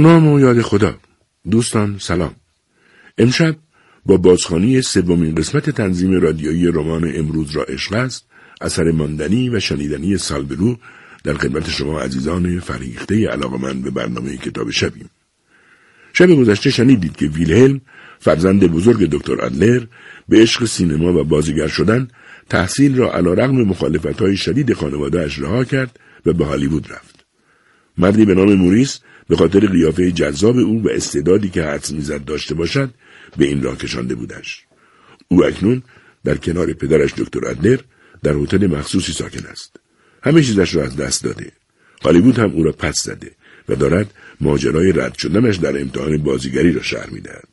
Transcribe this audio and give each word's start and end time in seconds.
نام 0.00 0.26
و 0.28 0.40
یاد 0.40 0.60
خدا. 0.60 0.96
دوستان 1.50 1.96
سلام. 1.98 2.34
امشب 3.18 3.56
با 4.06 4.16
بازخانی 4.16 4.82
سومین 4.82 5.34
قسمت 5.34 5.70
تنظیم 5.70 6.20
رادیویی 6.20 6.66
رمان 6.66 7.12
امروز 7.14 7.50
را 7.50 7.62
عشق 7.62 7.92
است 7.92 8.26
اثر 8.60 8.90
ماندنی 8.90 9.48
و 9.48 9.60
شنیدنی 9.60 10.18
سالبرو 10.18 10.76
در 11.24 11.34
خدمت 11.34 11.70
شما 11.70 12.00
عزیزان 12.00 12.60
فریخته 12.60 13.36
من 13.60 13.82
به 13.82 13.90
برنامه 13.90 14.36
کتاب 14.36 14.70
شبیم. 14.70 15.10
شب 16.12 16.26
گذشته 16.26 16.70
شنیدید 16.70 17.16
که 17.16 17.26
ویلهلم 17.26 17.80
فرزند 18.18 18.66
بزرگ 18.66 19.10
دکتر 19.10 19.44
ادلر 19.44 19.86
به 20.28 20.42
عشق 20.42 20.64
سینما 20.64 21.20
و 21.20 21.24
بازیگر 21.24 21.68
شدن 21.68 22.08
تحصیل 22.48 22.96
را 22.96 23.12
علا 23.12 23.32
رغم 23.32 23.56
مخالفت 23.56 24.22
های 24.22 24.36
شدید 24.36 24.72
خانوادهاش 24.72 25.38
رها 25.38 25.64
کرد 25.64 26.00
و 26.26 26.32
به 26.32 26.44
هالیوود 26.44 26.92
رفت. 26.92 27.26
مردی 27.98 28.24
به 28.24 28.34
نام 28.34 28.54
موریس 28.54 29.00
به 29.28 29.36
خاطر 29.36 29.66
قیافه 29.66 30.12
جذاب 30.12 30.56
او 30.58 30.82
و 30.82 30.88
استعدادی 30.88 31.48
که 31.48 31.62
حدس 31.62 31.90
می‌زد 31.92 32.24
داشته 32.24 32.54
باشد 32.54 32.90
به 33.36 33.44
این 33.46 33.62
راه 33.62 33.76
کشانده 33.76 34.14
بودش. 34.14 34.64
او 35.28 35.44
اکنون 35.44 35.82
در 36.24 36.36
کنار 36.36 36.72
پدرش 36.72 37.14
دکتر 37.14 37.48
ادلر 37.48 37.80
در 38.22 38.34
هتل 38.34 38.66
مخصوصی 38.66 39.12
ساکن 39.12 39.46
است. 39.46 39.76
همه 40.22 40.42
چیزش 40.42 40.74
را 40.74 40.84
از 40.84 40.96
دست 40.96 41.24
داده. 41.24 41.52
هالیوود 42.02 42.38
هم 42.38 42.50
او 42.52 42.62
را 42.62 42.72
پس 42.72 43.02
زده 43.02 43.30
و 43.68 43.76
دارد 43.76 44.14
ماجرای 44.40 44.92
رد 44.92 45.14
شدنش 45.18 45.56
در 45.56 45.80
امتحان 45.80 46.16
بازیگری 46.16 46.72
را 46.72 46.82
شهر 46.82 47.10
می‌دهد. 47.10 47.48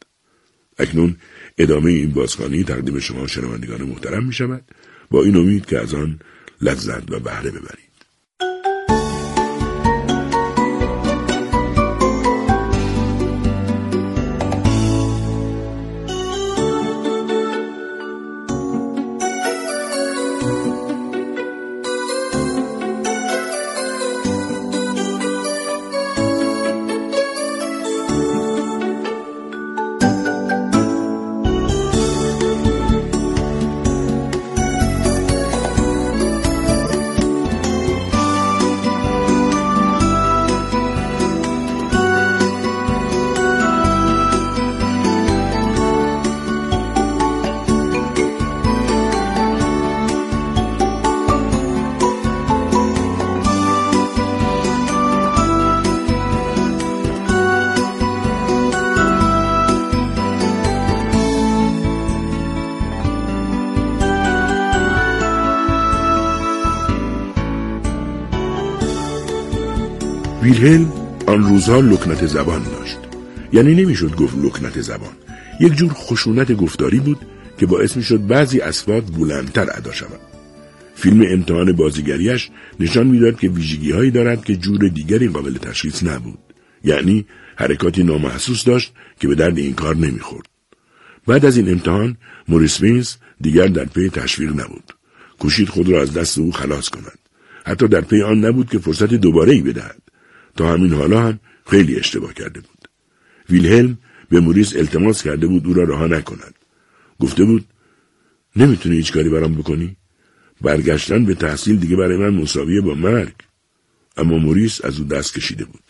اکنون 0.79 1.15
ادامه 1.57 1.91
این 1.91 2.11
بازخانی 2.11 2.63
تقدیم 2.63 2.99
شما 2.99 3.27
شنوندگان 3.27 3.81
محترم 3.81 4.25
می 4.25 4.33
شود 4.33 4.63
با 5.11 5.23
این 5.23 5.35
امید 5.35 5.65
که 5.65 5.79
از 5.79 5.93
آن 5.93 6.19
لذت 6.61 7.11
و 7.11 7.19
بهره 7.19 7.51
ببرید. 7.51 7.84
ویلهلم 70.45 70.91
آن 71.27 71.43
روزها 71.43 71.79
لکنت 71.79 72.25
زبان 72.25 72.63
داشت. 72.63 72.97
یعنی 73.53 73.75
نمی‌شد 73.75 74.15
گفت 74.15 74.37
لکنت 74.37 74.81
زبان. 74.81 75.13
یک 75.59 75.73
جور 75.73 75.93
خشونت 75.93 76.51
گفتاری 76.51 76.99
بود 76.99 77.17
که 77.57 77.65
باعث 77.65 77.97
می‌شد 77.97 78.27
بعضی 78.27 78.59
اصوات 78.59 79.03
بلندتر 79.11 79.67
ادا 79.73 79.91
شود. 79.91 80.19
فیلم 80.95 81.23
امتحان 81.29 81.71
بازیگریش 81.71 82.49
نشان 82.79 83.07
می‌داد 83.07 83.39
که 83.39 83.49
ویژگی 83.49 83.91
هایی 83.91 84.11
دارد 84.11 84.45
که 84.45 84.55
جور 84.55 84.87
دیگری 84.87 85.27
قابل 85.27 85.57
تشخیص 85.57 86.03
نبود. 86.03 86.39
یعنی 86.83 87.25
حرکاتی 87.55 88.03
نامحسوس 88.03 88.63
داشت 88.63 88.93
که 89.19 89.27
به 89.27 89.35
درد 89.35 89.57
این 89.57 89.73
کار 89.73 89.95
نمی‌خورد. 89.95 90.47
بعد 91.27 91.45
از 91.45 91.57
این 91.57 91.69
امتحان 91.69 92.17
موریس 92.47 92.81
وینز 92.81 93.15
دیگر 93.41 93.67
در 93.67 93.85
پی 93.85 94.09
تشویق 94.09 94.51
نبود. 94.51 94.93
کوشید 95.39 95.69
خود 95.69 95.89
را 95.89 96.01
از 96.01 96.13
دست 96.13 96.37
او 96.37 96.51
خلاص 96.51 96.89
کند. 96.89 97.19
حتی 97.65 97.87
در 97.87 98.01
پی 98.01 98.21
آن 98.21 98.45
نبود 98.45 98.69
که 98.69 98.79
فرصت 98.79 99.13
دوباره 99.13 99.53
ای 99.53 99.61
بدهد. 99.61 100.04
تا 100.55 100.73
همین 100.73 100.93
حالا 100.93 101.21
هم 101.21 101.39
خیلی 101.67 101.95
اشتباه 101.95 102.33
کرده 102.33 102.59
بود. 102.59 102.87
ویلهلم 103.49 103.97
به 104.29 104.39
موریس 104.39 104.75
التماس 104.75 105.23
کرده 105.23 105.47
بود 105.47 105.67
او 105.67 105.73
را 105.73 105.83
رها 105.83 106.07
نکند. 106.07 106.55
گفته 107.19 107.45
بود 107.45 107.65
نمی‌تونی 108.55 108.95
هیچ 108.95 109.13
کاری 109.13 109.29
برام 109.29 109.55
بکنی؟ 109.55 109.95
برگشتن 110.61 111.25
به 111.25 111.35
تحصیل 111.35 111.75
دیگه 111.75 111.95
برای 111.95 112.17
من 112.17 112.29
مساویه 112.29 112.81
با 112.81 112.93
مرگ. 112.93 113.33
اما 114.17 114.37
موریس 114.37 114.85
از 114.85 114.99
او 114.99 115.05
دست 115.05 115.33
کشیده 115.33 115.65
بود. 115.65 115.83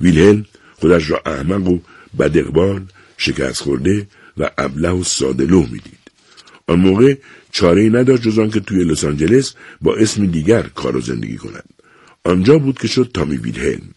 ویلهلم 0.00 0.46
خودش 0.72 1.10
را 1.10 1.22
احمق 1.26 1.68
و 1.68 1.78
بدقبال، 2.18 2.82
شکست 3.16 3.60
خورده 3.60 4.06
و 4.36 4.50
ابله 4.58 4.90
و 4.90 5.04
سادلو 5.04 5.62
می‌دید. 5.62 5.98
آن 6.66 6.80
موقع 6.80 7.16
چاره 7.52 7.82
ای 7.82 7.90
نداشت 7.90 8.22
جز 8.22 8.52
که 8.52 8.60
توی 8.60 8.84
لس 8.84 9.04
آنجلس 9.04 9.54
با 9.80 9.96
اسم 9.96 10.26
دیگر 10.26 10.62
کار 10.62 11.00
زندگی 11.00 11.36
کند. 11.36 11.64
آنجا 12.24 12.58
بود 12.58 12.78
که 12.78 12.88
شد 12.88 13.10
تامی 13.14 13.36
ویلهلم. 13.36 13.94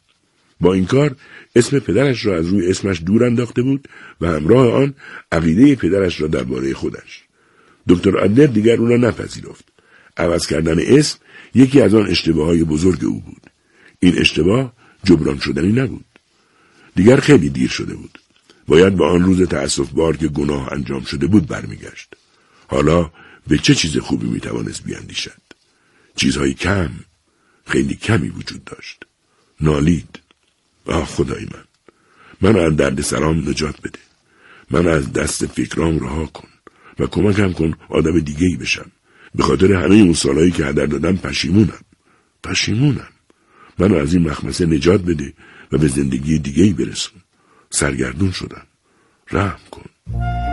با 0.61 0.73
این 0.73 0.85
کار 0.85 1.16
اسم 1.55 1.79
پدرش 1.79 2.25
را 2.25 2.38
از 2.38 2.47
روی 2.47 2.69
اسمش 2.69 3.01
دور 3.05 3.25
انداخته 3.25 3.61
بود 3.61 3.88
و 4.22 4.27
همراه 4.27 4.73
آن 4.73 4.94
عقیده 5.31 5.75
پدرش 5.75 6.22
را 6.22 6.27
درباره 6.27 6.73
خودش. 6.73 7.23
دکتر 7.88 8.17
ادلر 8.17 8.45
دیگر 8.45 8.75
او 8.75 8.88
را 8.88 8.97
نپذیرفت. 8.97 9.66
عوض 10.17 10.47
کردن 10.47 10.79
اسم 10.79 11.19
یکی 11.55 11.81
از 11.81 11.94
آن 11.94 12.07
اشتباه 12.07 12.45
های 12.45 12.63
بزرگ 12.63 13.05
او 13.05 13.19
بود. 13.19 13.41
این 14.00 14.17
اشتباه 14.17 14.73
جبران 15.03 15.39
شدنی 15.39 15.71
نبود. 15.71 16.05
دیگر 16.95 17.19
خیلی 17.19 17.50
دیر 17.50 17.69
شده 17.69 17.95
بود. 17.95 18.19
باید 18.67 18.97
به 18.97 19.05
آن 19.05 19.23
روز 19.23 19.41
تأسف 19.41 19.89
بار 19.89 20.17
که 20.17 20.27
گناه 20.27 20.73
انجام 20.73 21.03
شده 21.03 21.27
بود 21.27 21.47
برمیگشت. 21.47 22.13
حالا 22.67 23.11
به 23.47 23.57
چه 23.57 23.75
چیز 23.75 23.97
خوبی 23.97 24.27
می‌توانست 24.27 24.83
بیاندیشد؟ 24.83 25.41
چیزهای 26.16 26.53
کم 26.53 26.89
خیلی 27.66 27.95
کمی 27.95 28.29
وجود 28.29 28.63
داشت. 28.63 29.03
نالید. 29.61 30.20
آه 30.86 31.06
خدای 31.06 31.44
من. 31.44 31.64
من 32.42 32.59
از 32.59 32.75
درد 32.75 33.02
سرام 33.02 33.50
نجات 33.50 33.81
بده. 33.81 34.00
من 34.72 34.88
از 34.88 35.14
دست 35.14 35.46
فکرام 35.46 36.00
رها 36.00 36.25
کن 36.25 36.47
و 37.00 37.08
کمکم 37.08 37.53
کن 37.53 37.74
آدم 37.90 38.19
دیگه 38.19 38.47
ای 38.47 38.58
بشم. 38.58 38.92
به 39.36 39.44
خاطر 39.44 39.74
همه 39.74 39.96
اون 39.96 40.14
سالهایی 40.14 40.52
که 40.52 40.66
هدر 40.66 40.86
دادم 40.86 41.18
پشیمونم. 41.18 41.80
پشیمونم. 42.44 43.08
منو 43.80 43.96
از 43.96 44.14
این 44.14 44.30
مخمسه 44.30 44.66
نجات 44.66 45.02
بده 45.02 45.34
و 45.72 45.78
به 45.78 45.88
زندگی 45.88 46.40
دیگه 46.40 46.64
ای 46.64 46.74
برسون. 46.74 47.22
سرگردون 47.69 48.31
شدم. 48.31 48.68
رحم 49.31 49.59
کن. 49.72 50.50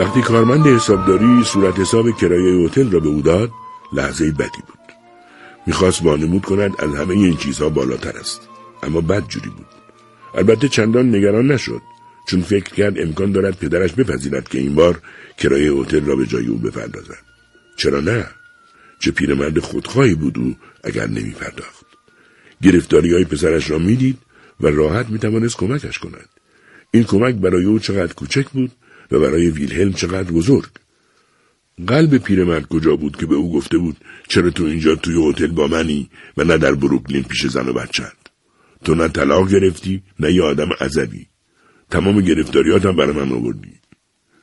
وقتی 0.00 0.22
کارمند 0.22 0.66
حسابداری 0.66 1.44
صورت 1.44 1.78
حساب 1.78 2.10
کرایه 2.10 2.66
هتل 2.66 2.90
را 2.90 3.00
به 3.00 3.08
او 3.08 3.22
داد 3.22 3.50
لحظه 3.92 4.30
بدی 4.30 4.62
بود. 4.66 4.78
می‌خواست 5.66 6.02
وانمود 6.02 6.42
کند 6.42 6.72
از 6.78 6.94
همه 6.94 7.14
این 7.14 7.36
چیزها 7.36 7.68
بالاتر 7.68 8.18
است. 8.18 8.48
اما 8.82 9.00
بد 9.00 9.28
جوری 9.28 9.48
بود. 9.50 9.66
البته 10.34 10.68
چندان 10.68 11.14
نگران 11.14 11.46
نشد 11.46 11.82
چون 12.28 12.40
فکر 12.40 12.74
کرد 12.74 13.00
امکان 13.00 13.32
دارد 13.32 13.58
پدرش 13.58 13.92
بپذیرد 13.92 14.48
که 14.48 14.58
این 14.58 14.74
بار 14.74 15.00
کرایه 15.38 15.72
هتل 15.72 16.04
را 16.04 16.16
به 16.16 16.26
جای 16.26 16.46
او 16.46 16.58
بپردازد. 16.58 17.24
چرا 17.76 18.00
نه؟ 18.00 18.26
چه 18.98 19.10
پیرمرد 19.10 19.58
خودخواهی 19.58 20.14
بود 20.14 20.38
او 20.38 20.56
اگر 20.84 21.06
نمی 21.06 21.30
پرداخت. 21.30 21.86
گرفتاری 22.62 23.12
های 23.12 23.24
پسرش 23.24 23.70
را 23.70 23.78
می‌دید 23.78 24.18
و 24.60 24.66
راحت 24.66 25.08
می 25.08 25.18
توانست 25.18 25.56
کمکش 25.56 25.98
کند. 25.98 26.28
این 26.90 27.04
کمک 27.04 27.34
برای 27.34 27.64
او 27.64 27.78
چقدر 27.78 28.12
کوچک 28.14 28.48
بود 28.48 28.72
و 29.10 29.18
برای 29.18 29.50
ویلهلم 29.50 29.92
چقدر 29.92 30.32
بزرگ. 30.32 30.70
قلب 31.86 32.18
پیرمرد 32.18 32.68
کجا 32.68 32.96
بود 32.96 33.16
که 33.16 33.26
به 33.26 33.34
او 33.34 33.52
گفته 33.52 33.78
بود 33.78 33.96
چرا 34.28 34.50
تو 34.50 34.64
اینجا 34.64 34.94
توی 34.94 35.30
هتل 35.30 35.46
با 35.46 35.66
منی 35.66 36.10
و 36.36 36.44
نه 36.44 36.58
در 36.58 36.74
بروکلین 36.74 37.22
پیش 37.22 37.46
زن 37.46 37.68
و 37.68 37.72
بچند 37.72 38.20
تو 38.84 38.94
نه 38.94 39.08
طلاق 39.08 39.48
گرفتی 39.48 40.02
نه 40.20 40.32
یه 40.32 40.42
آدم 40.42 40.68
عذبی. 40.80 41.26
تمام 41.90 42.20
گرفتاریات 42.20 42.86
هم 42.86 42.96
برای 42.96 43.12
من 43.12 43.32
آوردی. 43.32 43.72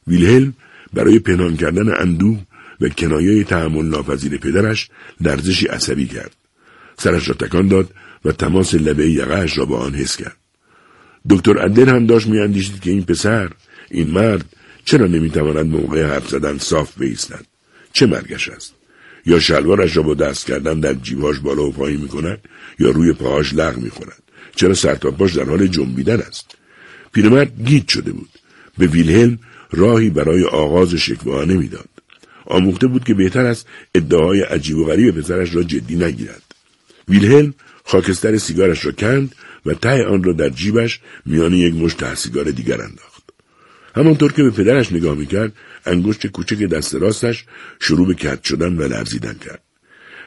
ویلهلم 0.08 0.54
برای 0.94 1.19
پنهان 1.19 1.58
کردن 1.58 2.02
اندوه 2.02 2.40
و 2.81 2.90
کنایه 2.90 3.44
تحمل 3.44 3.86
ناپذیر 3.86 4.38
پدرش 4.38 4.90
لرزشی 5.22 5.68
عصبی 5.68 6.08
کرد. 6.08 6.36
سرش 6.98 7.30
را 7.30 7.36
تکان 7.36 7.68
داد 7.68 7.94
و 8.25 8.31
تماس 8.31 8.75
لبه 8.75 9.12
یقهاش 9.12 9.58
را 9.58 9.66
با 9.66 9.78
آن 9.80 9.96
حس 9.96 10.18
کرد. 10.18 10.38
دکتر 11.30 11.66
ادلر 11.66 11.96
هم 11.96 12.06
داشت 12.06 12.28
میاندیشید 12.28 12.80
که 12.80 12.92
این 12.92 13.04
پسر 13.04 13.50
این 13.92 14.12
مرد 14.12 14.45
چرا 14.86 15.07
نمی‌تواند 15.07 15.66
موقع 15.66 16.04
حرف 16.04 16.30
زدن 16.30 16.57
صاف 16.57 16.98
بیستد؟ 16.98 17.45
چه 17.94 18.06
مرگش 18.06 18.50
است؟ 18.50 18.74
یا 19.25 19.39
شلوارش 19.39 19.98
را 19.98 20.04
با 20.04 20.13
دست 20.13 20.45
کردن 20.45 20.80
در 20.80 20.94
جیبهاش 20.94 21.39
بالا 21.39 21.63
و 21.63 21.72
پایین 21.72 22.01
می‌کند 22.01 22.39
یا 22.80 22.89
روی 22.89 23.13
پاهاش 23.13 23.54
لغ 23.54 23.78
می‌خورد؟ 23.78 24.24
چرا 24.56 24.74
سرتاپاش 24.74 25.34
در 25.34 25.44
حال 25.44 25.68
جنبیدن 25.68 26.19
است؟ 26.19 26.56
پیرمرد 27.13 27.51
گیت 27.66 27.89
شده 27.89 28.12
بود. 28.12 28.30
به 28.78 28.88
ویلهلم 28.88 29.39
راهی 29.72 30.10
برای 30.10 30.44
آغاز 30.44 30.95
شکوه 30.95 31.45
نمی‌داد 31.45 31.90
آموخته 32.45 32.88
بود 32.88 33.04
که 33.04 33.13
بهتر 33.13 33.45
است 33.45 33.68
ادعاهای 33.95 34.42
عجیب 34.42 34.78
و 34.78 34.86
غریب 34.86 35.22
پسرش 35.22 35.56
را 35.56 35.63
جدی 35.63 35.95
نگیرد. 35.95 36.44
ویلهلم 37.10 37.54
خاکستر 37.83 38.38
سیگارش 38.38 38.86
را 38.86 38.92
کند 38.92 39.36
و 39.66 39.74
ته 39.74 40.06
آن 40.06 40.24
را 40.24 40.33
در 40.33 40.50
جیبش 40.50 41.00
میان 41.25 41.54
یک 41.54 41.74
مش 41.75 41.94
ته 41.94 42.16
سیگار 42.16 42.44
دیگر 42.44 42.81
انداخت. 42.81 43.06
همانطور 43.98 44.34
که 44.34 44.44
به 44.44 44.52
پدرش 44.52 44.92
نگاه 44.92 45.16
می‌کرد 45.16 45.54
انگشت 45.86 46.28
کوچک 46.28 46.64
دست 46.64 46.96
راستش 46.96 47.46
شروع 47.80 48.08
به 48.08 48.14
کت 48.14 48.44
شدن 48.44 48.78
و 48.78 48.88
لرزیدن 48.88 49.34
کرد. 49.34 49.62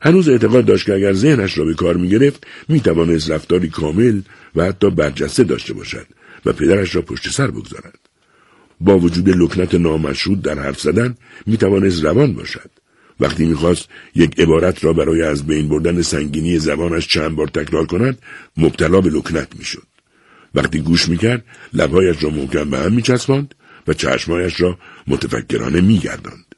هنوز 0.03 0.29
اعتقاد 0.29 0.65
داشت 0.65 0.87
که 0.87 0.95
اگر 0.95 1.13
ذهنش 1.13 1.59
را 1.59 1.65
به 1.65 1.75
کار 1.75 1.97
می‌گرفت 1.97 2.47
می‌توانست 2.69 3.31
رفتاری 3.31 3.69
کامل 3.69 4.21
و 4.57 4.65
حتی 4.65 4.91
برجسته 4.91 5.45
داشته 5.45 5.75
باشد 5.75 6.07
و 6.45 6.53
پدرش 6.53 6.95
را 6.95 7.03
پشت 7.03 7.31
سر 7.31 7.51
بگذارد. 7.51 7.99
با 8.81 8.99
وجود 8.99 9.29
لکنت 9.29 9.75
نامشهود 9.75 10.43
در 10.43 10.59
حرف 10.59 10.81
زدن 10.81 11.15
می‌توانست 11.47 12.05
روان 12.05 12.35
باشد. 12.35 12.71
وقتی 13.21 13.45
می‌خواست 13.45 13.89
یک 14.15 14.41
عبارت 14.41 14.85
را 14.85 14.93
برای 14.93 15.23
از 15.23 15.47
بین 15.47 15.69
بردن 15.69 16.03
سنگینی 16.03 16.59
زبانش 16.59 17.09
چند 17.09 17.37
بار 17.37 17.47
تکرار 17.47 17.87
کند 17.87 18.19
مبتلا 18.57 19.01
به 19.01 19.11
لکنت 19.11 19.49
می‌شد. 19.59 19.87
وقتی 20.55 20.79
گوش 20.79 21.09
می‌کرد 21.09 21.45
لبهایش 21.73 22.25
را 22.25 22.31
محکم 22.31 22.71
به 22.71 22.79
هم 22.79 22.93
میچسباند 22.93 23.55
و 23.91 23.93
چشمهایش 23.93 24.61
را 24.61 24.79
متفکرانه 25.07 25.81
میگرداند. 25.81 26.55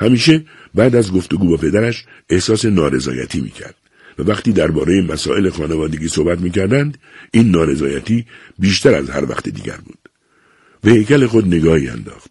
همیشه 0.00 0.44
بعد 0.74 0.96
از 0.96 1.12
گفتگو 1.12 1.48
با 1.48 1.56
پدرش 1.56 2.04
احساس 2.30 2.64
نارضایتی 2.64 3.40
می‌کرد 3.40 3.74
و 4.18 4.22
وقتی 4.22 4.52
درباره 4.52 5.02
مسائل 5.02 5.50
خانوادگی 5.50 6.08
صحبت 6.08 6.38
می‌کردند 6.40 6.98
این 7.30 7.50
نارضایتی 7.50 8.26
بیشتر 8.58 8.94
از 8.94 9.10
هر 9.10 9.30
وقت 9.30 9.48
دیگر 9.48 9.76
بود. 9.76 9.98
به 10.80 10.90
هیکل 10.90 11.26
خود 11.26 11.46
نگاهی 11.46 11.88
انداخت. 11.88 12.30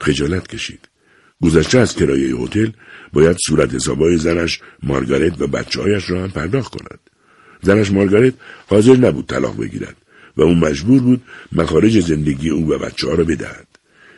خجالت 0.00 0.46
کشید. 0.46 0.88
گذشته 1.42 1.78
از 1.78 1.96
کرایه 1.96 2.36
هتل 2.36 2.70
باید 3.12 3.36
صورت 3.46 3.74
حسابای 3.74 4.16
زنش 4.16 4.60
مارگارت 4.82 5.40
و 5.40 5.46
بچه 5.46 5.80
هایش 5.80 6.10
را 6.10 6.22
هم 6.22 6.30
پرداخت 6.30 6.74
کند. 6.74 7.00
زنش 7.62 7.90
مارگارت 7.90 8.34
حاضر 8.66 8.96
نبود 8.96 9.26
طلاق 9.26 9.60
بگیرد. 9.60 9.96
و 10.36 10.42
او 10.42 10.54
مجبور 10.54 11.00
بود 11.00 11.22
مخارج 11.52 12.00
زندگی 12.00 12.50
او 12.50 12.70
و 12.70 12.78
بچه 12.78 13.08
ها 13.08 13.14
را 13.14 13.24
بدهد. 13.24 13.66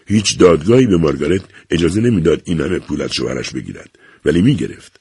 هیچ 0.07 0.39
دادگاهی 0.39 0.87
به 0.87 0.97
مارگارت 0.97 1.43
اجازه 1.71 2.01
نمی‌داد 2.01 2.43
این 2.45 2.61
همه 2.61 2.79
پول 2.79 3.03
از 3.03 3.13
شوهرش 3.13 3.51
بگیرد. 3.51 3.91
ولی 4.25 4.43
می‌گرفت. 4.43 5.01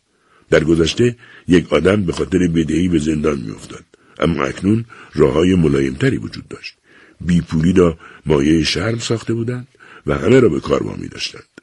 در 0.49 0.63
گذشته 0.63 1.15
یک 1.47 1.73
آدم 1.73 2.03
به 2.03 2.13
خاطر 2.13 2.47
بدهی 2.47 2.87
به 2.87 2.99
زندان 2.99 3.39
میافتاد. 3.39 3.83
اما 4.19 4.43
اکنون 4.43 4.85
راههای 5.13 5.55
ملایمتری 5.55 6.17
وجود 6.17 6.47
داشت. 6.47 6.77
بیپولی 7.21 7.73
را 7.73 7.97
مایه 8.25 8.63
شرم 8.63 8.99
ساخته 8.99 9.33
بودند 9.33 9.67
و 10.07 10.17
همه 10.17 10.39
را 10.39 10.49
به 10.49 10.59
کار 10.59 10.83
وامی 10.83 11.07
داشتند. 11.07 11.56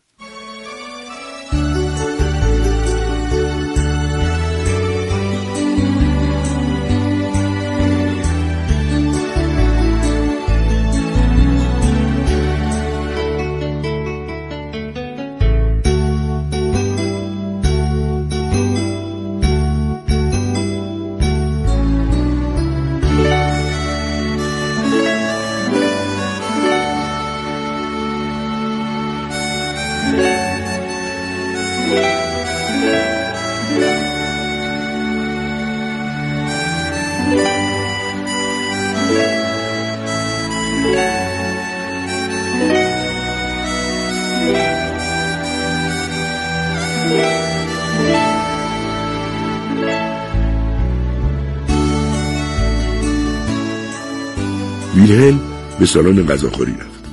به 55.85 55.89
سالن 55.89 56.27
غذاخوری 56.27 56.73
رفت. 56.73 57.05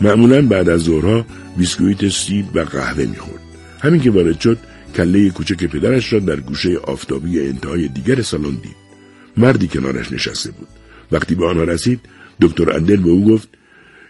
معمولا 0.00 0.42
بعد 0.42 0.68
از 0.68 0.80
ظهرها 0.80 1.26
بیسکویت 1.56 2.08
سیب 2.08 2.46
و 2.54 2.60
قهوه 2.60 3.04
می‌خورد. 3.04 3.40
همین 3.80 4.00
که 4.00 4.10
وارد 4.10 4.40
شد 4.40 4.58
کله 4.96 5.30
کوچک 5.30 5.64
پدرش 5.64 6.12
را 6.12 6.18
در 6.18 6.40
گوشه 6.40 6.76
آفتابی 6.76 7.40
انتهای 7.40 7.88
دیگر 7.88 8.22
سالن 8.22 8.54
دید. 8.54 8.76
مردی 9.36 9.68
کنارش 9.68 10.12
نشسته 10.12 10.50
بود. 10.50 10.68
وقتی 11.12 11.34
به 11.34 11.46
آنها 11.46 11.64
رسید 11.64 12.00
دکتر 12.40 12.72
اندل 12.72 12.96
به 12.96 13.10
او 13.10 13.24
گفت 13.24 13.48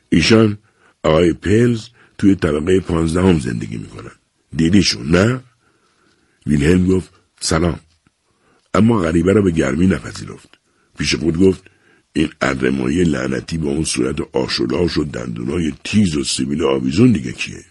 ایشان 0.08 0.58
آقای 1.02 1.32
پلز 1.32 1.88
توی 2.18 2.34
طبقه 2.34 2.80
پانزدهم 2.80 3.38
زندگی 3.38 3.76
می‌کنن. 3.76 4.12
دیدیشون 4.56 5.10
نه؟ 5.10 5.40
ویلهلم 6.46 6.86
گفت 6.86 7.12
سلام. 7.40 7.80
اما 8.74 8.98
غریبه 8.98 9.32
را 9.32 9.42
به 9.42 9.50
گرمی 9.50 9.86
نپذیرفت. 9.86 10.58
پیش 10.98 11.14
خود 11.14 11.38
گفت 11.38 11.62
این 12.18 12.30
ادرمایی 12.40 13.04
لعنتی 13.04 13.58
با 13.58 13.70
اون 13.70 13.84
صورت 13.84 14.20
آشولاش 14.32 14.98
و 14.98 15.04
دندونای 15.04 15.72
تیز 15.84 16.16
و 16.16 16.24
سیبیل 16.24 16.64
آویزون 16.64 17.12
دیگه 17.12 17.32
کیه؟ 17.32 17.64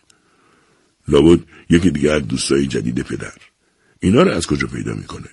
لابد 1.08 1.40
یکی 1.70 1.92
دیگه 1.92 2.12
از 2.12 2.28
دوستای 2.28 2.68
جدید 2.68 3.02
پدر. 3.02 3.34
اینا 4.00 4.24
رو 4.24 4.32
از 4.32 4.48
کجا 4.48 4.68
پیدا 4.68 4.94
می‌کنه؟ 4.94 5.30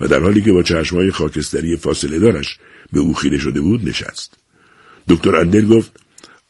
و 0.00 0.08
در 0.08 0.20
حالی 0.20 0.42
که 0.42 0.52
با 0.52 0.62
چشمای 0.62 1.10
خاکستری 1.10 1.76
فاصله 1.76 2.18
دارش 2.18 2.58
به 2.92 3.00
او 3.00 3.14
خیره 3.14 3.38
شده 3.38 3.60
بود 3.60 3.88
نشست. 3.88 4.34
دکتر 5.08 5.36
اندل 5.36 5.66
گفت 5.66 6.00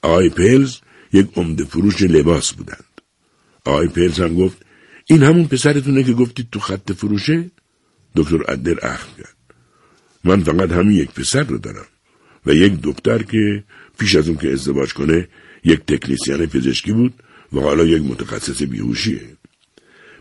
آقای 0.02 0.28
پلز 0.28 0.76
یک 1.12 1.26
عمده 1.36 1.64
فروش 1.64 2.02
لباس 2.02 2.52
بودند. 2.52 3.00
آقای 3.64 3.88
پلز 3.88 4.20
هم 4.20 4.34
گفت 4.34 4.56
این 5.06 5.22
همون 5.22 5.46
پسرتونه 5.46 6.04
که 6.04 6.12
گفتید 6.12 6.48
تو 6.52 6.60
خط 6.60 6.92
فروشه؟ 6.92 7.50
دکتر 8.16 8.42
ادر 8.48 8.78
اخم 8.82 9.08
کرد. 9.18 9.36
من 10.24 10.42
فقط 10.42 10.72
همین 10.72 10.96
یک 10.96 11.10
پسر 11.10 11.42
رو 11.42 11.58
دارم. 11.58 11.86
و 12.46 12.54
یک 12.54 12.72
دکتر 12.82 13.22
که 13.22 13.64
پیش 13.98 14.14
از 14.16 14.28
اون 14.28 14.38
که 14.38 14.52
ازدواج 14.52 14.94
کنه 14.94 15.28
یک 15.64 15.80
تکنیسیان 15.86 16.46
پزشکی 16.46 16.92
بود 16.92 17.14
و 17.52 17.60
حالا 17.60 17.84
یک 17.84 18.02
متخصص 18.02 18.62
بیهوشیه. 18.62 19.20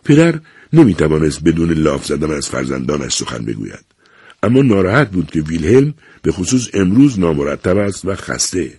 پدر 0.03 0.39
نمی‌توانست 0.73 1.43
بدون 1.43 1.71
لاف 1.71 2.05
زدن 2.05 2.31
از 2.31 2.49
فرزندانش 2.49 3.13
سخن 3.13 3.45
بگوید. 3.45 3.85
اما 4.43 4.61
ناراحت 4.61 5.11
بود 5.11 5.31
که 5.31 5.41
ویلهلم 5.41 5.93
به 6.21 6.31
خصوص 6.31 6.69
امروز 6.73 7.19
نامرتب 7.19 7.77
است 7.77 8.05
و 8.05 8.15
خسته 8.15 8.73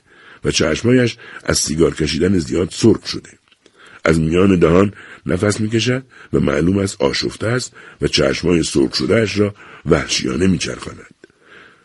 و 0.45 0.51
چشمایش 0.51 1.17
از 1.45 1.59
سیگار 1.59 1.95
کشیدن 1.95 2.39
زیاد 2.39 2.69
سرخ 2.71 3.07
شده. 3.07 3.31
از 4.05 4.21
میان 4.21 4.59
دهان 4.59 4.93
نفس 5.27 5.61
می‌کشد 5.61 6.05
و 6.33 6.41
معلوم 6.41 6.79
است 6.79 7.03
آشفته 7.03 7.47
است 7.47 7.73
و 8.03 8.07
چشمای 8.07 8.63
سرخ 8.63 8.95
شدهاش 8.95 9.39
را 9.39 9.55
وحشیانه 9.87 10.47
میچرخاند. 10.47 11.12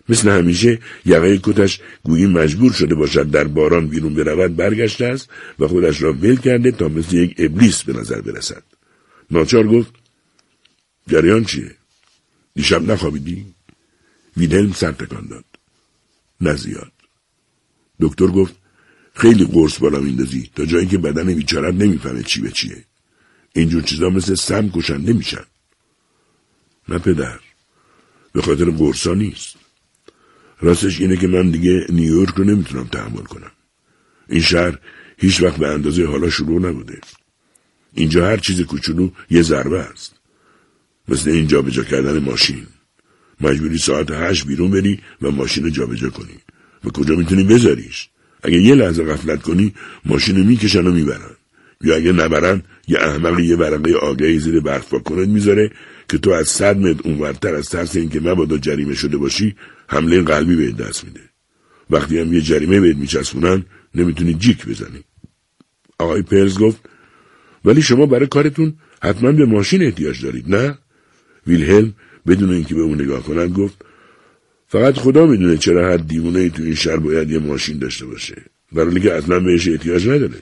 مثل 0.10 0.30
همیشه 0.30 0.80
یقه 1.06 1.40
کتش 1.44 1.80
گویی 2.04 2.26
مجبور 2.26 2.74
شده 2.74 2.96
باشد 2.96 3.32
در 3.32 3.44
باران 3.44 3.88
بیرون 3.88 4.14
برود 4.14 4.56
برگشته 4.56 5.06
است 5.06 5.30
و 5.60 5.68
خودش 5.68 6.02
را 6.02 6.14
ول 6.14 6.36
کرده 6.36 6.72
تا 6.72 6.88
مثل 6.88 7.16
یک 7.16 7.36
ابلیس 7.38 7.84
به 7.84 7.94
نظر 7.94 8.22
برسد. 8.22 8.64
ناچار 9.32 9.68
گفت 9.68 9.92
جریان 11.08 11.44
چیه؟ 11.44 11.72
دیشب 12.56 12.92
نخوابیدی؟ 12.92 13.46
ویدلم 14.38 14.72
سر 14.72 14.92
تکان 14.92 15.28
داد. 15.28 15.46
نه 16.42 16.54
زیاد. 16.54 16.92
دکتر 18.00 18.28
گفت 18.28 18.56
خیلی 19.14 19.46
قرص 19.46 19.80
بالا 19.80 20.00
میندازی 20.00 20.50
تا 20.56 20.66
جایی 20.66 20.88
که 20.88 20.98
بدن 20.98 21.34
بیچارت 21.34 21.74
نمی‌فهمه 21.74 22.24
چی 22.24 22.42
به 22.42 22.52
چیه. 22.52 22.84
اینجور 23.54 23.82
چیزا 23.82 24.10
مثل 24.10 24.36
سم 24.36 24.70
کشنده 24.70 25.14
میشن. 25.14 25.46
نه 26.90 27.00
پدر. 27.00 27.40
به 28.34 28.42
خاطر 28.42 28.66
قرصا 28.66 29.14
نیست. 29.14 29.56
راستش 30.62 31.02
اینه 31.02 31.18
که 31.18 31.28
من 31.28 31.50
دیگه 31.50 31.86
نیویورک 31.90 32.36
رو 32.36 32.44
نمی‌تونم 32.44 32.88
تحمل 32.88 33.24
کنم. 33.24 33.52
این 34.30 34.42
شهر 34.42 34.80
هیچ 35.18 35.44
وقت 35.44 35.58
به 35.58 35.68
اندازه 35.68 36.06
حالا 36.06 36.30
شروع 36.30 36.62
نبوده. 36.62 37.00
اینجا 37.94 38.28
هر 38.28 38.38
چیز 38.38 38.62
کوچولو 38.62 39.10
یه 39.30 39.42
ضربه 39.42 39.80
است. 39.80 40.16
مثل 41.08 41.30
این 41.30 41.48
جابجا 41.48 41.84
کردن 41.84 42.20
ماشین. 42.20 42.68
مجبوری 43.42 43.78
ساعت 43.78 44.12
هشت 44.12 44.48
بیرون 44.48 44.72
بری 44.72 45.00
و 45.22 45.32
ماشین 45.32 45.72
جابجا 45.72 46.10
کنی. 46.10 46.38
و 46.84 46.90
کجا 46.90 47.16
می‌تونی 47.16 47.44
بذاریش؟ 47.44 48.10
اگه 48.44 48.58
یه 48.58 48.76
لحظه 48.76 49.04
غفلت 49.04 49.42
کنی 49.42 49.74
ماشین 50.06 50.46
می‌کشن 50.46 50.88
و 50.88 50.92
می‌برن. 50.92 51.36
یا 51.82 51.96
اگه 51.96 52.12
نبرن 52.12 52.64
یه 52.88 53.00
احمق 53.00 53.40
یه 53.40 53.56
ورقه 53.56 53.94
آگهی 53.94 54.40
زیر 54.40 54.60
برف 54.60 54.94
کنت 54.94 55.28
می‌ذاره 55.28 55.72
که 56.10 56.18
تو 56.18 56.32
از 56.32 56.48
صد 56.48 56.78
متر 56.78 57.02
اونورتر 57.04 57.56
از 57.56 57.70
ترس 57.70 57.96
اینکه 57.96 58.20
مبادا 58.20 58.58
جریمه 58.58 58.96
شده 58.96 59.18
باشی 59.18 59.56
حمله 59.88 60.22
قلبی 60.22 60.56
به 60.56 60.72
دست 60.72 61.06
میده. 61.06 61.22
وقتی 61.90 62.20
هم 62.20 62.34
یه 62.34 62.42
جریمه 62.42 62.80
بهت 62.80 62.98
میچسبونن 62.98 63.66
نمی‌تونی 63.96 64.34
جیک 64.34 64.66
بزنی. 64.66 65.04
آقای 66.00 66.22
پرز 66.22 66.60
گفت 66.60 66.90
ولی 67.66 67.82
شما 67.82 68.06
برای 68.06 68.28
کارتون 68.28 68.74
حتما 69.02 69.32
به 69.32 69.46
ماشین 69.46 69.84
احتیاج 69.84 70.24
دارید 70.24 70.56
نه؟ 70.56 70.78
ویلهلم 71.48 71.94
بدون 72.28 72.50
اینکه 72.50 72.76
به 72.76 72.82
اون 72.82 73.02
نگاه 73.02 73.24
کنند 73.24 73.54
گفت 73.54 73.86
فقط 74.68 74.98
خدا 74.98 75.26
می‌دونه 75.26 75.58
چرا 75.58 75.92
هر 75.92 75.98
دیوونه 75.98 76.40
ای 76.40 76.50
تو 76.50 76.64
این 76.64 76.76
شهر 76.76 76.98
باید 76.98 77.32
یه 77.32 77.40
ماشین 77.40 77.78
داشته 77.78 78.06
باشه. 78.06 78.42
در 78.76 79.00
که 79.00 79.14
اصلا 79.14 79.40
بهش 79.40 79.68
احتیاج 79.68 80.08
نداره. 80.08 80.42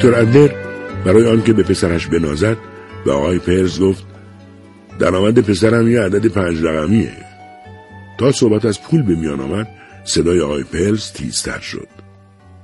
دکتر 0.00 0.20
ادلر 0.20 0.48
برای 1.04 1.26
آنکه 1.26 1.52
به 1.52 1.62
پسرش 1.62 2.06
بنازد 2.06 2.56
به 3.04 3.12
آقای 3.12 3.38
پرز 3.38 3.80
گفت 3.80 4.04
درآمد 4.98 5.38
پسرم 5.38 5.88
یه 5.88 6.00
عدد 6.00 6.26
پنج 6.26 6.62
رقمیه. 6.62 7.16
تا 8.18 8.32
صحبت 8.32 8.64
از 8.64 8.82
پول 8.82 9.02
به 9.02 9.14
میان 9.14 9.40
آمد 9.40 9.68
صدای 10.04 10.40
آقای 10.40 10.62
پرز 10.62 11.12
تیزتر 11.12 11.60
شد. 11.60 11.88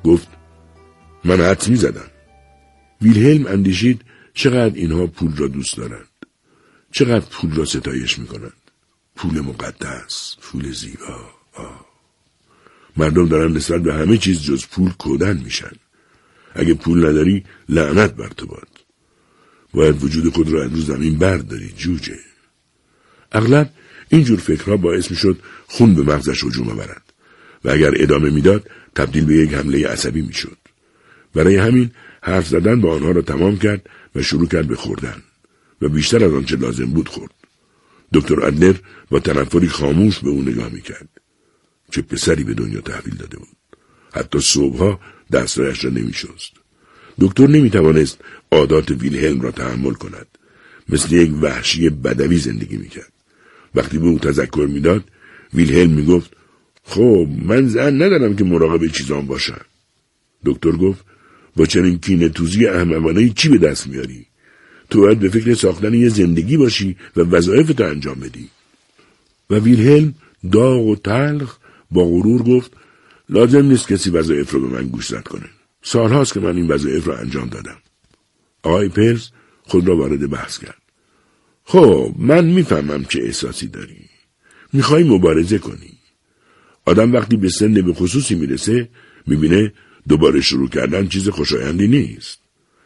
گفت 0.05 0.29
من 1.25 1.41
حد 1.41 1.69
می 1.69 1.77
زدم 1.77 2.11
ویلهلم 3.03 3.47
اندیشید 3.47 4.01
چقدر 4.35 4.75
اینها 4.75 5.07
پول 5.07 5.37
را 5.37 5.49
دوست 5.49 5.77
دارند. 5.77 6.27
چقدر 6.93 7.27
پول 7.31 7.55
را 7.55 7.65
ستایش 7.65 8.19
می 8.19 8.27
کنند 8.27 8.71
پول 9.17 9.41
مقدس 9.41 10.37
پول 10.41 10.73
زیبا 10.73 11.31
آه. 11.55 11.87
مردم 12.97 13.29
دارن 13.29 13.53
نسبت 13.53 13.83
به 13.83 13.95
همه 13.95 14.19
چیز 14.19 14.43
جز 14.43 14.67
پول 14.67 14.93
کودن 14.99 15.37
میشن. 15.45 15.73
اگه 16.57 16.75
پول 16.75 17.07
نداری 17.07 17.45
لعنت 17.69 18.15
بر 18.15 18.29
تو 18.29 18.47
باد. 18.47 18.69
باید 19.75 20.05
وجود 20.05 20.35
خود 20.35 20.49
را 20.49 20.65
از 20.65 20.71
زمین 20.71 21.19
برداری 21.19 21.73
جوجه. 21.77 22.19
اغلب 23.33 23.71
اینجور 24.09 24.39
فکرها 24.39 24.77
باعث 24.77 25.11
می‌شد 25.11 25.39
خون 25.67 25.95
به 25.95 26.03
مغزش 26.03 26.45
هجوم 26.45 26.69
آورد 26.69 27.03
و 27.65 27.71
اگر 27.71 27.93
ادامه 27.97 28.31
می‌داد 28.31 28.71
تبدیل 28.95 29.25
به 29.25 29.35
یک 29.35 29.55
حمله 29.55 29.89
عصبی 29.89 30.23
می‌شد. 30.23 30.57
برای 31.35 31.57
همین 31.57 31.91
حرف 32.23 32.49
زدن 32.49 32.81
با 32.81 32.95
آنها 32.95 33.11
را 33.11 33.23
تمام 33.23 33.59
کرد 33.59 33.89
و 34.15 34.23
شروع 34.23 34.49
کرد 34.49 34.69
به 34.69 34.77
خوردن 34.77 35.23
و 35.83 35.89
بیشتر 35.89 36.25
از 36.25 36.33
آنچه 36.33 36.57
لازم 36.57 36.87
بود 36.87 37.09
خورد. 37.09 37.35
دکتر 38.13 38.47
ادلر 38.47 38.77
با 39.11 39.19
تنفری 39.19 39.69
خاموش 39.69 40.19
به 40.19 40.31
او 40.31 40.43
نگاه 40.43 40.69
می‌کرد. 40.69 41.09
چه 41.91 42.03
پسری 42.03 42.45
به 42.45 42.55
دنیا 42.55 42.81
تحویل 42.81 43.15
داده 43.15 43.37
بود. 43.37 43.57
حتی 44.13 44.41
صبحها 44.41 45.01
دستایش 45.33 45.85
را 45.85 45.91
نمیشست. 45.91 46.53
دکتر 47.21 47.47
نمی‌توانست 47.47 48.21
عادات 48.53 48.91
ویلهلم 48.91 49.41
را 49.41 49.51
تحمل 49.51 49.93
کند. 49.93 50.27
مثل 50.89 51.15
یک 51.15 51.33
وحشی 51.43 51.91
بدوی 51.91 52.37
زندگی 52.37 52.77
می‌کرد. 52.77 53.13
وقتی 53.75 53.99
به 53.99 54.07
او 54.07 54.19
تذکر 54.19 54.69
می‌داد 54.71 55.05
ویلهلم 55.55 55.91
می‌گفت 55.91 56.31
خب 56.85 57.29
من 57.43 57.69
زن 57.69 58.03
ندارم 58.03 58.37
که 58.37 58.45
مراقب 58.45 58.87
چیزان 58.87 59.27
باشم. 59.27 59.65
دکتر 60.45 60.73
گفت 60.73 61.05
با 61.57 61.67
چنین 61.67 61.99
کینه 61.99 62.29
توزی 62.29 62.67
احمقانه 62.67 63.29
چی 63.29 63.49
به 63.49 63.59
دست 63.59 63.87
میاری؟ 63.87 64.27
تو 64.91 65.01
باید 65.01 65.19
به 65.19 65.29
فکر 65.29 65.55
ساختن 65.55 65.95
یه 65.95 66.09
زندگی 66.09 66.57
باشی 66.57 66.97
و 67.17 67.21
وظایفتو 67.21 67.85
انجام 67.85 68.21
بدی. 68.21 68.49
و 69.51 69.55
ویلهلم 69.55 70.15
داغ 70.53 70.87
و 70.87 70.97
تلخ 70.97 71.57
با 71.91 72.05
غرور 72.05 72.43
گفت 72.43 72.73
لازم 73.29 73.65
نیست 73.65 73.89
کسی 73.89 74.11
وظایف 74.11 74.51
رو 74.51 74.69
به 74.69 74.81
من 74.81 74.89
گوش 74.89 75.15
کنه 75.15 75.51
سالهاست 75.83 76.35
که 76.35 76.41
من 76.41 76.57
این 76.57 76.67
وظایف 76.67 77.05
رو 77.05 77.13
انجام 77.13 77.49
دادم. 77.49 77.77
آقای 78.63 78.89
پرز 78.89 79.29
خود 79.63 79.89
را 79.89 79.97
وارد 79.97 80.31
بحث 80.31 80.59
کرد. 80.59 80.83
خب 81.65 82.15
من 82.19 82.45
می‌فهمم 82.45 83.05
چه 83.05 83.23
احساسی 83.23 83.67
داری. 83.67 84.09
می‌خوای 84.73 85.05
مبارزه 85.05 85.59
کنی. 85.59 85.93
آدم 86.85 87.13
وقتی 87.13 87.37
به 87.37 87.49
سن 87.49 87.75
به 87.75 87.93
خصوصی 87.93 88.35
می‌رسه 88.35 88.89
می‌بینه 89.27 89.73
دوباره 90.09 90.41
شروع 90.41 90.69
کردن 90.69 91.09
چیز 91.09 91.29
خوشایندی 91.29 91.89
نیست. 91.89 92.39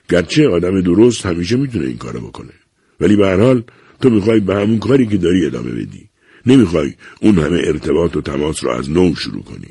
گرچه 0.09 0.49
آدم 0.49 0.81
درست 0.81 1.27
همیشه 1.27 1.57
می‌تونه 1.57 1.87
این 1.87 1.99
کارو 1.99 2.21
بکنه. 2.21 2.53
ولی 3.01 3.17
به 3.17 3.27
هر 3.27 3.41
حال 3.41 3.65
تو 4.01 4.11
می‌خوای 4.11 4.41
به 4.41 4.55
همون 4.55 4.79
کاری 4.79 5.07
که 5.07 5.17
داری 5.17 5.47
ادامه 5.47 5.71
بدی. 5.71 6.09
نمی‌خوای 6.47 6.95
اون 7.21 7.39
همه 7.39 7.63
ارتباط 7.65 8.17
و 8.17 8.21
تماس 8.21 8.65
رو 8.65 8.71
از 8.71 8.91
نو 8.91 9.15
شروع 9.15 9.43
کنی. 9.43 9.69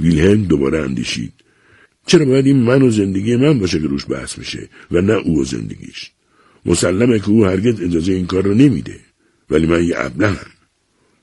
ویلهلم 0.00 0.44
دوباره 0.44 0.78
اندیشید. 0.78 1.32
چرا 2.06 2.24
باید 2.24 2.46
این 2.46 2.56
من 2.56 2.82
و 2.82 2.90
زندگی 2.90 3.36
من 3.36 3.58
باشه 3.58 3.80
که 3.80 3.86
روش 3.86 4.06
بحث 4.08 4.38
میشه 4.38 4.68
و 4.90 5.00
نه 5.00 5.12
او 5.12 5.40
و 5.40 5.44
زندگیش؟ 5.44 6.10
مسلمه 6.66 7.18
که 7.18 7.28
او 7.28 7.46
هرگز 7.46 7.80
اجازه 7.80 8.12
این 8.12 8.26
کار 8.26 8.42
رو 8.42 8.54
نمیده. 8.54 9.00
ولی 9.50 9.66
من 9.66 9.84
یه 9.84 9.94
ابلهم 9.96 10.50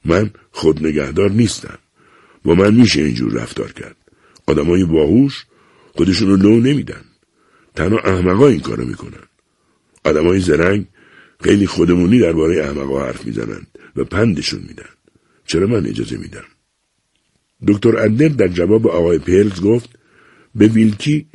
من 0.05 0.31
خود 0.51 0.85
نگهدار 0.85 1.31
نیستم. 1.31 1.77
با 2.43 2.55
من 2.55 2.73
میشه 2.73 3.01
اینجور 3.01 3.33
رفتار 3.33 3.71
کرد. 3.71 3.95
آدمای 4.47 4.85
باهوش 4.85 5.45
خودشون 5.93 6.27
رو 6.27 6.35
لو 6.35 6.59
نمیدن. 6.59 7.01
تنها 7.75 7.99
احمقا 7.99 8.47
این 8.47 8.59
کارو 8.59 8.85
می‌کنن. 8.85 9.23
آدمای 10.03 10.39
زرنگ 10.39 10.85
خیلی 11.43 11.67
خودمونی 11.67 12.19
درباره 12.19 12.63
احمقا 12.63 13.05
حرف 13.05 13.25
می‌زنند 13.25 13.67
و 13.95 14.03
پندشون 14.03 14.61
میدن. 14.67 14.89
چرا 15.45 15.67
من 15.67 15.85
اجازه 15.85 16.17
میدم؟ 16.17 16.45
دکتر 17.67 17.97
اندر 17.97 18.27
در 18.27 18.47
جواب 18.47 18.87
آقای 18.87 19.17
پلز 19.17 19.61
گفت 19.61 19.89
به 20.55 20.67
ویلکی 20.67 21.25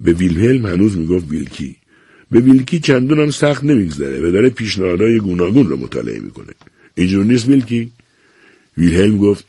به 0.00 0.12
ویلهلم 0.12 0.66
هنوز 0.66 0.96
می‌گفت 0.96 1.30
ویلکی. 1.30 1.76
به 2.30 2.40
ویلکی 2.40 2.80
چندان 2.80 3.20
هم 3.20 3.30
سخت 3.30 3.64
نمیگذره 3.64 4.28
و 4.28 4.32
داره 4.32 4.50
پیشنهادهای 4.50 5.18
گوناگون 5.18 5.68
را 5.68 5.76
مطالعه 5.76 6.20
می‌کنه. 6.20 6.52
اینجور 6.94 7.24
نیست 7.24 7.48
ویلکی؟ 7.48 7.92
ویلهلم 8.78 9.18
گفت 9.18 9.44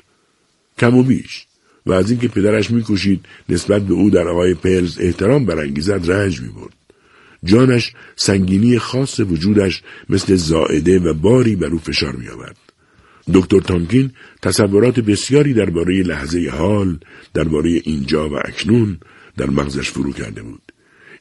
کم 0.78 0.98
و 0.98 1.04
بیش. 1.04 1.46
و 1.86 1.92
از 1.92 2.12
اینکه 2.12 2.28
پدرش 2.28 2.72
می‌کشید 2.72 3.26
نسبت 3.50 3.82
به 3.82 3.94
او 3.94 4.10
در 4.10 4.28
آقای 4.28 4.54
پلز 4.54 4.98
احترام 5.00 5.46
برانگیزد 5.46 6.12
رنج 6.12 6.42
می‌برد. 6.42 6.74
جانش 7.44 7.94
سنگینی 8.16 8.80
خاص 8.80 9.20
وجودش 9.20 9.84
مثل 10.10 10.36
زائده 10.36 11.00
و 11.00 11.14
باری 11.14 11.56
بر 11.56 11.68
او 11.68 11.80
فشار 11.80 12.16
میآورد. 12.16 12.58
دکتر 13.34 13.60
تامکین 13.60 14.12
تصورات 14.42 15.00
بسیاری 15.00 15.54
درباره 15.54 16.04
لحظه 16.04 16.50
حال 16.50 17.00
درباره 17.34 17.82
اینجا 17.84 18.30
و 18.30 18.34
اکنون 18.46 18.98
در 19.38 19.50
مغزش 19.50 19.90
فرو 19.90 20.14
کرده 20.14 20.42
بود. 20.42 20.62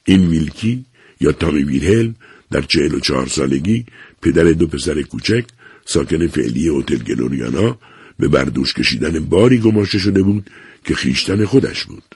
این 0.04 0.28
ویلکی 0.28 0.84
یا 1.20 1.32
تامی 1.32 1.62
ویلهلم 1.62 2.14
در 2.50 2.61
چهل 2.61 2.94
و 2.94 3.00
چهار 3.00 3.26
سالگی 3.26 3.87
پدر 4.23 4.44
دو 4.44 4.66
پسر 4.66 5.02
کوچک 5.02 5.44
ساکن 5.84 6.26
فعلی 6.26 6.68
هتل 6.68 6.96
گلوریانا 6.96 7.78
به 8.18 8.28
بردوش 8.28 8.75
کشیدن 8.75 9.25
باری 9.25 9.58
گماشته 9.58 9.99
شده 9.99 10.23
بود 10.23 10.50
که 10.84 10.94
خیشتن 10.94 11.44
خودش 11.44 11.84
بود 11.84 12.14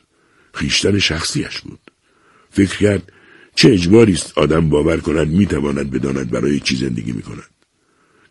خیشتن 0.54 0.98
شخصیش 0.98 1.60
بود. 1.60 1.80
فکر 2.50 2.78
کرد 2.78 3.12
چه 3.54 3.72
اجباری 3.72 4.12
است 4.12 4.38
آدم 4.38 4.68
باور 4.68 4.96
کند 4.96 5.28
می‌تواند 5.28 5.90
بداند 5.90 6.30
برای 6.30 6.60
چی 6.60 6.76
زندگی 6.76 7.12
می‌کند. 7.12 7.57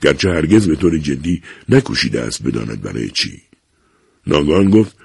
گرچه 0.02 0.30
هرگز 0.30 0.68
به 0.68 0.76
طور 0.76 0.98
جدی 0.98 1.42
نکوشیده 1.70 2.22
است 2.22 2.44
بداند 2.44 2.82
برای 2.82 3.10
چی. 3.10 3.42
ناگان 4.28 4.70
گفت 4.70 4.96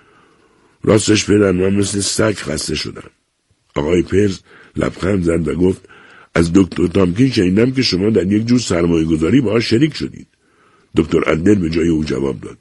راستش 0.85 1.27
پدر 1.27 1.53
من 1.53 1.75
مثل 1.75 2.01
سگ 2.01 2.35
خسته 2.37 2.75
شدم. 2.75 3.11
آقای 3.75 4.03
پرز 4.03 4.41
لبخند 4.77 5.23
زد 5.23 5.49
و 5.49 5.55
گفت 5.55 5.89
از 6.35 6.53
دکتر 6.53 6.87
تامکین 6.87 7.31
شنیدم 7.31 7.71
که 7.71 7.83
شما 7.83 8.11
در 8.11 8.33
یک 8.33 8.47
جور 8.47 8.59
سرمایه 8.59 9.05
گذاری 9.05 9.41
باهاش 9.41 9.71
شریک 9.71 9.95
شدید. 9.95 10.27
دکتر 10.97 11.31
اندر 11.31 11.55
به 11.55 11.71
جای 11.71 11.89
او 11.89 12.05
جواب 12.05 12.41
داد. 12.41 12.59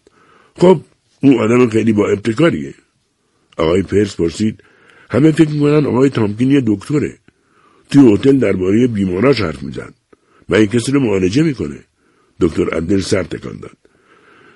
خب 0.56 0.82
او 1.22 1.40
آدم 1.40 1.70
خیلی 1.70 1.94
با 1.94 2.10
ابتکاریه. 2.10 2.74
آقای 3.58 3.82
پرس 3.82 4.16
پرسید 4.16 4.64
همه 5.10 5.32
فکر 5.32 5.50
می‌کنن 5.50 5.86
آقای 5.86 6.10
تامکین 6.10 6.52
یه 6.52 6.64
دکتره. 6.68 7.18
توی 7.90 8.14
هتل 8.14 8.38
درباره 8.38 8.88
بیماراش 8.88 9.42
حرف 9.42 9.64
می‌زد 9.64 9.94
و 10.50 10.56
این 10.56 10.68
کسی 10.68 10.92
رو 10.92 11.00
معالجه 11.00 11.44
می‌کنه. 11.44 11.80
دکتر 12.42 12.76
اندر 12.76 13.00
سر 13.00 13.24
تکان 13.24 13.60
داد. 13.60 13.78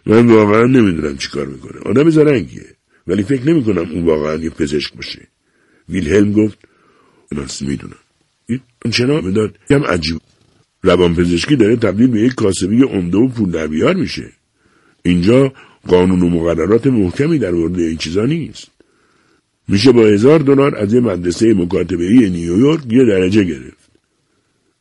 من 0.05 0.27
واقعا 0.27 0.63
نمی‌دونم 0.63 1.17
چی 1.17 1.29
کار 1.29 1.45
می‌کنه. 1.45 1.79
آدم 1.81 2.09
زرنگیه 2.09 2.65
ولی 3.07 3.23
فکر 3.23 3.49
نمی‌کنم 3.49 3.91
اون 3.91 4.05
واقعا 4.05 4.35
یه 4.35 4.49
پزشک 4.49 4.93
باشه. 4.93 5.27
ویلهلم 5.89 6.31
گفت 6.31 6.57
من 7.31 7.45
می‌دونم. 7.61 7.95
این 8.47 8.91
چنا 8.91 9.21
می‌داد. 9.21 9.57
کم 9.69 9.83
عجیب. 9.83 10.21
روان 10.83 11.15
پزشکی 11.15 11.55
داره 11.55 11.75
تبدیل 11.75 12.07
به 12.07 12.19
یک 12.19 12.35
کاسبی 12.35 12.83
عمده 12.83 13.17
و 13.17 13.27
پول 13.27 13.93
میشه. 13.93 14.31
اینجا 15.03 15.53
قانون 15.87 16.21
و 16.23 16.29
مقررات 16.29 16.87
محکمی 16.87 17.39
در 17.39 17.51
مورد 17.51 17.79
این 17.79 17.97
چیزا 17.97 18.25
نیست. 18.25 18.67
میشه 19.67 19.91
با 19.91 20.01
هزار 20.01 20.39
دلار 20.39 20.75
از 20.77 20.93
یه 20.93 20.99
مدرسه 20.99 21.53
مکاتبه 21.53 22.09
نیویورک 22.09 22.79
یه 22.89 23.05
درجه 23.05 23.43
گرفت. 23.43 23.89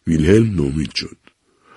ویلهلم 0.07 0.55
نومید 0.55 0.95
شد. 0.95 1.17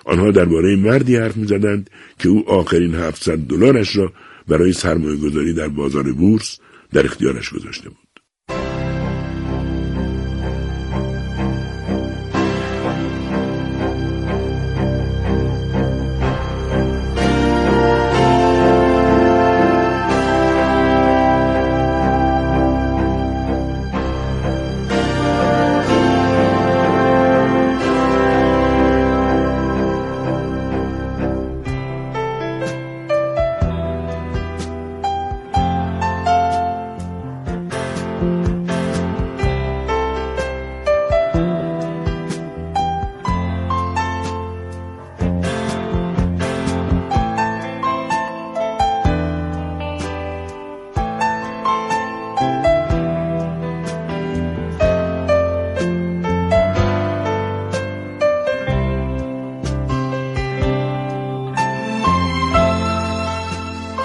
آنها 0.08 0.30
درباره 0.30 0.76
مردی 0.76 1.16
حرف 1.16 1.36
می‌زدند 1.36 1.90
که 2.18 2.28
او 2.28 2.50
آخرین 2.50 2.94
700 2.94 3.38
دلارش 3.38 3.96
را 3.96 4.12
برای 4.48 4.72
سرمایه 4.72 5.16
گذاری 5.16 5.52
در 5.52 5.68
بازار 5.68 6.12
بورس 6.12 6.58
در 6.92 7.04
اختیارش 7.04 7.50
گذاشته 7.50 7.88
بود. 7.88 8.07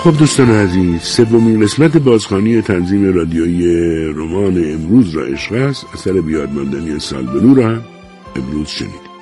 خب 0.03 0.17
دوستان 0.17 0.51
عزیز 0.51 1.01
سومین 1.01 1.63
قسمت 1.63 1.97
بازخانی 1.97 2.61
تنظیم 2.61 3.13
رادیویی 3.13 3.65
رمان 4.05 4.73
امروز 4.73 5.15
را 5.15 5.23
عشق 5.23 5.53
است. 5.53 5.85
اثر 5.93 6.21
بیادماندنی 6.21 6.99
سالبنو 6.99 7.53
را 7.53 7.69
هم 7.69 7.81
امروز 8.35 8.67
شنیدید. 8.67 9.13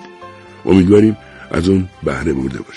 امیدواریم 0.65 1.17
از 1.52 1.70
اون 1.70 1.89
بهره 2.04 2.34
برده 2.34 2.60
باشیم 2.62 2.72